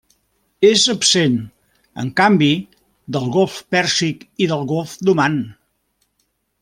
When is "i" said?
4.47-4.49